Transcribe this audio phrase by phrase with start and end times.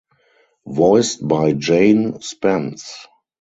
[0.65, 3.05] Voiced by Jane Spence.